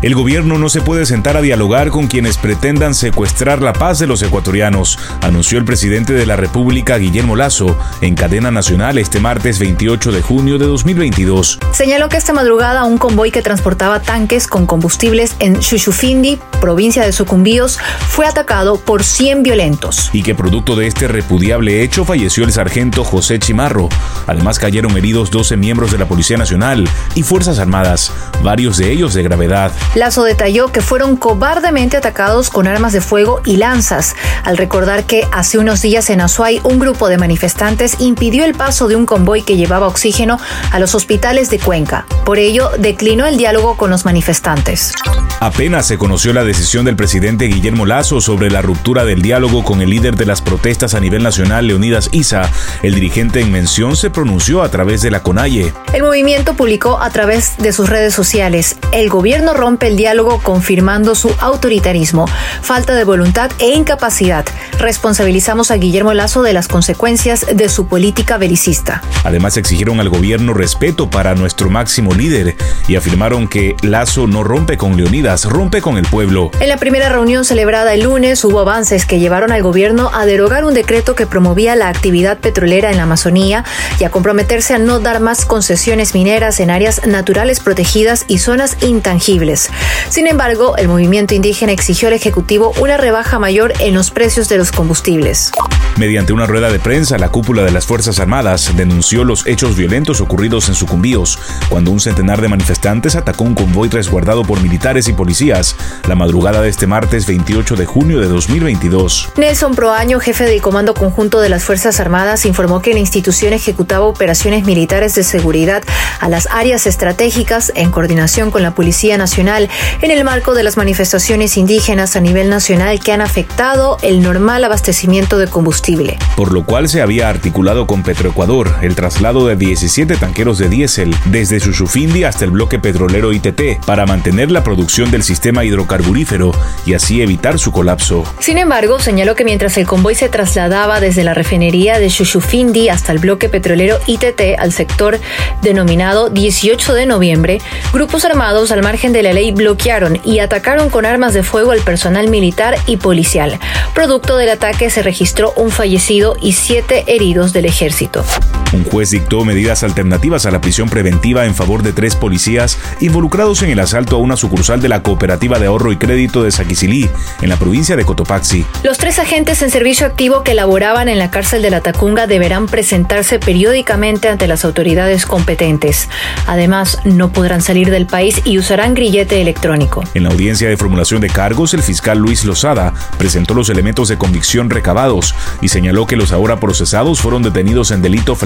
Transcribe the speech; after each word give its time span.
El 0.00 0.14
gobierno 0.14 0.58
no 0.58 0.68
se 0.68 0.80
puede 0.80 1.06
sentar 1.06 1.36
a 1.36 1.40
dialogar 1.40 1.90
con 1.90 2.06
quienes 2.06 2.38
pretendan 2.38 2.94
secuestrar 2.94 3.60
la 3.60 3.72
paz 3.72 3.98
de 3.98 4.06
los 4.06 4.22
ecuatorianos, 4.22 4.96
anunció 5.22 5.58
el 5.58 5.64
presidente 5.64 6.12
de 6.12 6.24
la 6.24 6.36
República, 6.36 6.98
Guillermo 6.98 7.34
Lazo, 7.34 7.76
en 8.00 8.14
cadena 8.14 8.52
nacional 8.52 8.96
este 8.98 9.18
martes 9.18 9.58
28 9.58 10.12
de 10.12 10.22
junio 10.22 10.58
de 10.58 10.66
2022. 10.66 11.58
Señaló 11.72 12.08
que 12.08 12.16
esta 12.16 12.32
madrugada 12.32 12.84
un 12.84 12.98
convoy 12.98 13.32
que 13.32 13.42
transportaba 13.42 14.00
tanques 14.00 14.46
con 14.46 14.66
combustibles 14.66 15.34
en 15.40 15.58
Chuchufindi, 15.58 16.38
provincia 16.60 17.04
de 17.04 17.10
Sucumbíos, 17.10 17.80
fue 18.08 18.26
atacado 18.26 18.78
por 18.78 19.02
100 19.02 19.42
violentos. 19.42 20.10
Y 20.12 20.22
que 20.22 20.36
producto 20.36 20.76
de 20.76 20.86
este 20.86 21.08
repudiable 21.08 21.82
hecho 21.82 22.04
falleció 22.04 22.44
el 22.44 22.52
sargento 22.52 23.02
José 23.02 23.40
Chimarro. 23.40 23.88
Además 24.28 24.60
cayeron 24.60 24.96
heridos 24.96 25.32
12 25.32 25.56
miembros 25.56 25.90
de 25.90 25.98
la 25.98 26.06
Policía 26.06 26.36
Nacional 26.36 26.88
y 27.16 27.24
Fuerzas 27.24 27.58
Armadas, 27.58 28.12
varios 28.44 28.76
de 28.76 28.92
ellos 28.92 29.12
de 29.14 29.24
gravedad. 29.24 29.72
Lazo 29.94 30.24
detalló 30.24 30.70
que 30.70 30.80
fueron 30.80 31.16
cobardemente 31.16 31.96
atacados 31.96 32.50
con 32.50 32.66
armas 32.66 32.92
de 32.92 33.00
fuego 33.00 33.40
y 33.44 33.56
lanzas, 33.56 34.14
al 34.44 34.56
recordar 34.56 35.04
que 35.04 35.26
hace 35.32 35.58
unos 35.58 35.82
días 35.82 36.10
en 36.10 36.20
Azuay 36.20 36.60
un 36.62 36.78
grupo 36.78 37.08
de 37.08 37.18
manifestantes 37.18 37.96
impidió 37.98 38.44
el 38.44 38.54
paso 38.54 38.88
de 38.88 38.96
un 38.96 39.06
convoy 39.06 39.42
que 39.42 39.56
llevaba 39.56 39.88
oxígeno 39.88 40.38
a 40.70 40.78
los 40.78 40.94
hospitales 40.94 41.50
de 41.50 41.58
Cuenca. 41.58 42.06
Por 42.24 42.38
ello, 42.38 42.70
declinó 42.78 43.26
el 43.26 43.38
diálogo 43.38 43.76
con 43.76 43.90
los 43.90 44.04
manifestantes. 44.04 44.92
Apenas 45.40 45.86
se 45.86 45.98
conoció 45.98 46.32
la 46.32 46.44
decisión 46.44 46.84
del 46.84 46.96
presidente 46.96 47.46
Guillermo 47.46 47.86
Lazo 47.86 48.20
sobre 48.20 48.50
la 48.50 48.60
ruptura 48.60 49.04
del 49.04 49.22
diálogo 49.22 49.62
con 49.64 49.80
el 49.80 49.90
líder 49.90 50.16
de 50.16 50.26
las 50.26 50.42
protestas 50.42 50.94
a 50.94 51.00
nivel 51.00 51.22
nacional, 51.22 51.66
Leonidas 51.66 52.08
Isa, 52.12 52.50
el 52.82 52.94
dirigente 52.94 53.40
en 53.40 53.52
mención 53.52 53.96
se 53.96 54.10
pronunció 54.10 54.62
a 54.62 54.70
través 54.70 55.00
de 55.00 55.12
la 55.12 55.22
CONAIE. 55.22 55.72
El 55.92 56.02
movimiento 56.02 56.54
publicó 56.54 57.00
a 57.00 57.10
través 57.10 57.56
de 57.58 57.72
sus 57.72 57.88
redes 57.88 58.14
sociales, 58.14 58.76
el 58.92 59.08
gobierno 59.08 59.54
rompe 59.54 59.77
el 59.86 59.96
diálogo 59.96 60.40
confirmando 60.42 61.14
su 61.14 61.32
autoritarismo, 61.38 62.26
falta 62.62 62.94
de 62.94 63.04
voluntad 63.04 63.50
e 63.58 63.68
incapacidad. 63.70 64.44
Responsabilizamos 64.78 65.70
a 65.70 65.76
Guillermo 65.76 66.14
Lazo 66.14 66.42
de 66.42 66.52
las 66.52 66.68
consecuencias 66.68 67.46
de 67.52 67.68
su 67.68 67.86
política 67.86 68.38
belicista. 68.38 69.02
Además 69.24 69.56
exigieron 69.56 70.00
al 70.00 70.08
gobierno 70.08 70.54
respeto 70.54 71.10
para 71.10 71.34
nuestro 71.34 71.70
máximo 71.70 72.14
líder 72.14 72.56
y 72.86 72.96
afirmaron 72.96 73.48
que 73.48 73.76
Lazo 73.82 74.26
no 74.26 74.44
rompe 74.44 74.76
con 74.76 74.96
Leonidas, 74.96 75.44
rompe 75.44 75.80
con 75.80 75.96
el 75.98 76.06
pueblo. 76.06 76.50
En 76.60 76.68
la 76.68 76.76
primera 76.76 77.08
reunión 77.08 77.44
celebrada 77.44 77.94
el 77.94 78.02
lunes 78.02 78.44
hubo 78.44 78.60
avances 78.60 79.06
que 79.06 79.18
llevaron 79.18 79.52
al 79.52 79.62
gobierno 79.62 80.10
a 80.12 80.26
derogar 80.26 80.64
un 80.64 80.74
decreto 80.74 81.14
que 81.14 81.26
promovía 81.26 81.76
la 81.76 81.88
actividad 81.88 82.38
petrolera 82.38 82.90
en 82.90 82.96
la 82.96 83.04
Amazonía 83.04 83.64
y 83.98 84.04
a 84.04 84.10
comprometerse 84.10 84.74
a 84.74 84.78
no 84.78 85.00
dar 85.00 85.20
más 85.20 85.44
concesiones 85.44 86.14
mineras 86.14 86.60
en 86.60 86.70
áreas 86.70 87.06
naturales 87.06 87.60
protegidas 87.60 88.24
y 88.28 88.38
zonas 88.38 88.76
intangibles. 88.82 89.67
Sin 90.08 90.26
embargo, 90.26 90.76
el 90.76 90.88
movimiento 90.88 91.34
indígena 91.34 91.72
exigió 91.72 92.08
al 92.08 92.14
Ejecutivo 92.14 92.72
una 92.80 92.96
rebaja 92.96 93.38
mayor 93.38 93.72
en 93.80 93.94
los 93.94 94.10
precios 94.10 94.48
de 94.48 94.58
los 94.58 94.72
combustibles. 94.72 95.52
Mediante 95.98 96.32
una 96.32 96.46
rueda 96.46 96.70
de 96.70 96.78
prensa, 96.78 97.18
la 97.18 97.28
cúpula 97.28 97.64
de 97.64 97.72
las 97.72 97.84
Fuerzas 97.84 98.20
Armadas 98.20 98.72
denunció 98.76 99.24
los 99.24 99.46
hechos 99.46 99.76
violentos 99.76 100.20
ocurridos 100.20 100.68
en 100.68 100.76
Sucumbíos, 100.76 101.40
cuando 101.68 101.90
un 101.90 101.98
centenar 101.98 102.40
de 102.40 102.46
manifestantes 102.46 103.16
atacó 103.16 103.42
un 103.42 103.56
convoy 103.56 103.88
resguardado 103.88 104.44
por 104.44 104.60
militares 104.62 105.08
y 105.08 105.12
policías 105.12 105.74
la 106.06 106.14
madrugada 106.14 106.62
de 106.62 106.68
este 106.68 106.86
martes 106.86 107.26
28 107.26 107.74
de 107.74 107.84
junio 107.84 108.20
de 108.20 108.28
2022. 108.28 109.30
Nelson 109.36 109.74
Proaño, 109.74 110.20
jefe 110.20 110.44
del 110.44 110.62
Comando 110.62 110.94
Conjunto 110.94 111.40
de 111.40 111.48
las 111.48 111.64
Fuerzas 111.64 111.98
Armadas, 111.98 112.46
informó 112.46 112.80
que 112.80 112.94
la 112.94 113.00
institución 113.00 113.52
ejecutaba 113.52 114.06
operaciones 114.06 114.64
militares 114.64 115.16
de 115.16 115.24
seguridad 115.24 115.82
a 116.20 116.28
las 116.28 116.46
áreas 116.52 116.86
estratégicas 116.86 117.72
en 117.74 117.90
coordinación 117.90 118.52
con 118.52 118.62
la 118.62 118.70
Policía 118.70 119.18
Nacional 119.18 119.57
en 120.02 120.10
el 120.10 120.24
marco 120.24 120.54
de 120.54 120.62
las 120.62 120.76
manifestaciones 120.76 121.56
indígenas 121.56 122.14
a 122.14 122.20
nivel 122.20 122.50
nacional 122.50 123.00
que 123.00 123.12
han 123.12 123.20
afectado 123.20 123.96
el 124.02 124.20
normal 124.22 124.64
abastecimiento 124.64 125.38
de 125.38 125.48
combustible. 125.48 126.18
Por 126.36 126.52
lo 126.52 126.64
cual 126.64 126.88
se 126.88 127.02
había 127.02 127.28
articulado 127.28 127.86
con 127.86 128.02
Petroecuador 128.02 128.76
el 128.82 128.94
traslado 128.94 129.46
de 129.46 129.56
17 129.56 130.16
tanqueros 130.16 130.58
de 130.58 130.68
diésel 130.68 131.14
desde 131.26 131.60
Chuchufindi 131.60 132.24
hasta 132.24 132.44
el 132.44 132.50
bloque 132.50 132.78
petrolero 132.78 133.32
ITT 133.32 133.84
para 133.84 134.06
mantener 134.06 134.50
la 134.50 134.62
producción 134.62 135.10
del 135.10 135.22
sistema 135.22 135.64
hidrocarburífero 135.64 136.52
y 136.86 136.94
así 136.94 137.22
evitar 137.22 137.58
su 137.58 137.72
colapso. 137.72 138.24
Sin 138.38 138.58
embargo, 138.58 138.98
señaló 138.98 139.34
que 139.34 139.44
mientras 139.44 139.76
el 139.78 139.86
convoy 139.86 140.14
se 140.14 140.28
trasladaba 140.28 141.00
desde 141.00 141.24
la 141.24 141.34
refinería 141.34 141.98
de 141.98 142.08
Chuchufindi 142.08 142.88
hasta 142.88 143.12
el 143.12 143.18
bloque 143.18 143.48
petrolero 143.48 143.98
ITT 144.06 144.58
al 144.58 144.72
sector 144.72 145.18
denominado 145.62 146.30
18 146.30 146.94
de 146.94 147.06
noviembre, 147.06 147.60
grupos 147.92 148.24
armados 148.24 148.70
al 148.70 148.82
margen 148.82 149.12
de 149.12 149.22
la 149.22 149.32
ley 149.32 149.47
bloquearon 149.52 150.20
y 150.24 150.38
atacaron 150.38 150.90
con 150.90 151.06
armas 151.06 151.34
de 151.34 151.42
fuego 151.42 151.72
al 151.72 151.80
personal 151.80 152.28
militar 152.28 152.76
y 152.86 152.96
policial. 152.96 153.58
Producto 153.94 154.36
del 154.36 154.50
ataque 154.50 154.90
se 154.90 155.02
registró 155.02 155.52
un 155.56 155.70
fallecido 155.70 156.36
y 156.40 156.52
siete 156.52 157.04
heridos 157.06 157.52
del 157.52 157.66
ejército. 157.66 158.24
Un 158.72 158.84
juez 158.84 159.10
dictó 159.10 159.46
medidas 159.46 159.82
alternativas 159.82 160.44
a 160.44 160.50
la 160.50 160.60
prisión 160.60 160.90
preventiva 160.90 161.46
en 161.46 161.54
favor 161.54 161.82
de 161.82 161.94
tres 161.94 162.14
policías 162.14 162.78
involucrados 163.00 163.62
en 163.62 163.70
el 163.70 163.80
asalto 163.80 164.16
a 164.16 164.18
una 164.18 164.36
sucursal 164.36 164.82
de 164.82 164.90
la 164.90 165.02
Cooperativa 165.02 165.58
de 165.58 165.66
Ahorro 165.66 165.90
y 165.90 165.96
Crédito 165.96 166.42
de 166.42 166.50
Saquicilí, 166.50 167.08
en 167.40 167.48
la 167.48 167.56
provincia 167.56 167.96
de 167.96 168.04
Cotopaxi. 168.04 168.66
Los 168.82 168.98
tres 168.98 169.18
agentes 169.18 169.62
en 169.62 169.70
servicio 169.70 170.06
activo 170.06 170.42
que 170.42 170.52
laboraban 170.52 171.08
en 171.08 171.18
la 171.18 171.30
cárcel 171.30 171.62
de 171.62 171.70
la 171.70 171.80
Tacunga 171.80 172.26
deberán 172.26 172.66
presentarse 172.66 173.38
periódicamente 173.38 174.28
ante 174.28 174.46
las 174.46 174.66
autoridades 174.66 175.24
competentes. 175.24 176.10
Además, 176.46 176.98
no 177.04 177.32
podrán 177.32 177.62
salir 177.62 177.90
del 177.90 178.06
país 178.06 178.42
y 178.44 178.58
usarán 178.58 178.92
grillete 178.92 179.40
electrónico. 179.40 180.04
En 180.12 180.24
la 180.24 180.28
audiencia 180.28 180.68
de 180.68 180.76
formulación 180.76 181.22
de 181.22 181.30
cargos, 181.30 181.72
el 181.72 181.82
fiscal 181.82 182.18
Luis 182.18 182.44
Lozada 182.44 182.92
presentó 183.16 183.54
los 183.54 183.70
elementos 183.70 184.08
de 184.08 184.18
convicción 184.18 184.68
recabados 184.68 185.34
y 185.62 185.68
señaló 185.68 186.06
que 186.06 186.16
los 186.16 186.32
ahora 186.32 186.60
procesados 186.60 187.20
fueron 187.20 187.42
detenidos 187.42 187.90
en 187.92 188.02
delito 188.02 188.36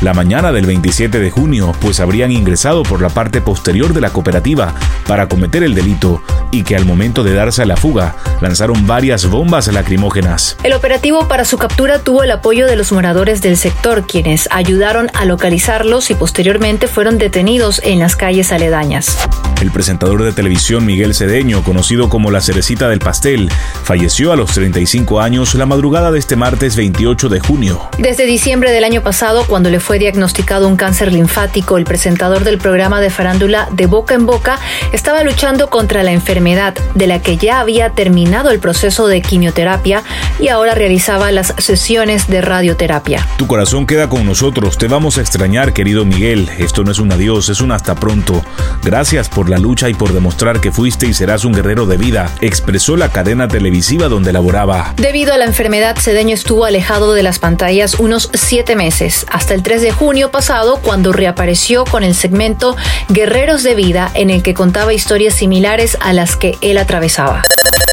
la 0.00 0.14
mañana 0.14 0.52
del 0.52 0.66
27 0.66 1.18
de 1.18 1.30
junio, 1.30 1.72
pues 1.80 2.00
habrían 2.00 2.32
ingresado 2.32 2.82
por 2.82 3.00
la 3.00 3.08
parte 3.08 3.40
posterior 3.40 3.92
de 3.92 4.00
la 4.00 4.10
cooperativa 4.10 4.74
para 5.06 5.28
cometer 5.28 5.62
el 5.62 5.74
delito 5.74 6.22
y 6.50 6.64
que 6.64 6.76
al 6.76 6.84
momento 6.84 7.24
de 7.24 7.34
darse 7.34 7.62
a 7.62 7.66
la 7.66 7.76
fuga 7.76 8.16
lanzaron 8.40 8.86
varias 8.86 9.26
bombas 9.26 9.68
lacrimógenas. 9.68 10.56
El 10.62 10.72
operativo 10.74 11.28
para 11.28 11.44
su 11.44 11.58
captura 11.58 11.98
tuvo 11.98 12.22
el 12.22 12.30
apoyo 12.30 12.66
de 12.66 12.76
los 12.76 12.92
moradores 12.92 13.42
del 13.42 13.56
sector, 13.56 14.06
quienes 14.06 14.48
ayudaron 14.50 15.10
a 15.14 15.24
localizarlos 15.24 16.10
y 16.10 16.14
posteriormente 16.14 16.88
fueron 16.88 17.18
detenidos 17.18 17.80
en 17.84 17.98
las 17.98 18.16
calles 18.16 18.52
aledañas. 18.52 19.16
El 19.62 19.70
presentador 19.70 20.24
de 20.24 20.32
televisión 20.32 20.84
Miguel 20.84 21.14
Cedeño, 21.14 21.62
conocido 21.62 22.08
como 22.08 22.32
la 22.32 22.40
cerecita 22.40 22.88
del 22.88 22.98
pastel, 22.98 23.48
falleció 23.84 24.32
a 24.32 24.36
los 24.36 24.50
35 24.50 25.20
años 25.20 25.54
la 25.54 25.66
madrugada 25.66 26.10
de 26.10 26.18
este 26.18 26.34
martes 26.34 26.74
28 26.74 27.28
de 27.28 27.38
junio. 27.38 27.80
Desde 27.96 28.26
diciembre 28.26 28.72
del 28.72 28.82
año 28.82 29.02
pasado, 29.02 29.44
cuando 29.46 29.70
le 29.70 29.78
fue 29.78 30.00
diagnosticado 30.00 30.66
un 30.66 30.74
cáncer 30.74 31.12
linfático, 31.12 31.78
el 31.78 31.84
presentador 31.84 32.42
del 32.42 32.58
programa 32.58 33.00
de 33.00 33.10
farándula 33.10 33.68
De 33.70 33.86
Boca 33.86 34.14
en 34.14 34.26
Boca 34.26 34.58
estaba 34.90 35.22
luchando 35.22 35.70
contra 35.70 36.02
la 36.02 36.10
enfermedad, 36.10 36.74
de 36.96 37.06
la 37.06 37.22
que 37.22 37.36
ya 37.36 37.60
había 37.60 37.90
terminado 37.90 38.50
el 38.50 38.58
proceso 38.58 39.06
de 39.06 39.22
quimioterapia 39.22 40.02
y 40.40 40.48
ahora 40.48 40.74
realizaba 40.74 41.30
las 41.30 41.54
sesiones 41.58 42.26
de 42.26 42.40
radioterapia. 42.40 43.24
Tu 43.36 43.46
corazón 43.46 43.86
queda 43.86 44.08
con 44.08 44.26
nosotros, 44.26 44.76
te 44.76 44.88
vamos 44.88 45.18
a 45.18 45.20
extrañar, 45.20 45.72
querido 45.72 46.04
Miguel. 46.04 46.50
Esto 46.58 46.82
no 46.82 46.90
es 46.90 46.98
un 46.98 47.12
adiós, 47.12 47.48
es 47.48 47.60
un 47.60 47.70
hasta 47.70 47.94
pronto. 47.94 48.44
Gracias 48.82 49.28
por 49.28 49.51
la 49.52 49.58
lucha 49.58 49.90
y 49.90 49.94
por 49.94 50.14
demostrar 50.14 50.62
que 50.62 50.72
fuiste 50.72 51.06
y 51.06 51.12
serás 51.12 51.44
un 51.44 51.52
guerrero 51.52 51.84
de 51.84 51.98
vida, 51.98 52.30
expresó 52.40 52.96
la 52.96 53.10
cadena 53.10 53.48
televisiva 53.48 54.08
donde 54.08 54.32
laboraba. 54.32 54.94
Debido 54.96 55.34
a 55.34 55.36
la 55.36 55.44
enfermedad, 55.44 55.96
Cedeño 55.98 56.32
estuvo 56.32 56.64
alejado 56.64 57.12
de 57.12 57.22
las 57.22 57.38
pantallas 57.38 57.96
unos 57.98 58.30
siete 58.32 58.76
meses, 58.76 59.26
hasta 59.30 59.52
el 59.52 59.62
3 59.62 59.82
de 59.82 59.92
junio 59.92 60.30
pasado, 60.30 60.80
cuando 60.82 61.12
reapareció 61.12 61.84
con 61.84 62.02
el 62.02 62.14
segmento 62.14 62.76
Guerreros 63.10 63.62
de 63.62 63.74
Vida, 63.74 64.10
en 64.14 64.30
el 64.30 64.42
que 64.42 64.54
contaba 64.54 64.94
historias 64.94 65.34
similares 65.34 65.98
a 66.00 66.14
las 66.14 66.36
que 66.36 66.56
él 66.62 66.78
atravesaba. 66.78 67.42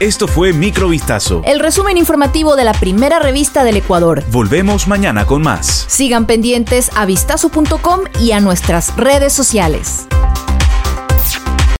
Esto 0.00 0.26
fue 0.26 0.52
Microvistazo. 0.52 1.42
El 1.44 1.60
resumen 1.60 1.98
informativo 1.98 2.56
de 2.56 2.64
la 2.64 2.72
primera 2.72 3.20
revista 3.20 3.62
del 3.62 3.76
Ecuador. 3.76 4.24
Volvemos 4.32 4.88
mañana 4.88 5.24
con 5.24 5.42
más. 5.42 5.84
Sigan 5.86 6.26
pendientes 6.26 6.90
a 6.96 7.06
vistazo.com 7.06 8.00
y 8.20 8.32
a 8.32 8.40
nuestras 8.40 8.96
redes 8.96 9.32
sociales. 9.32 10.08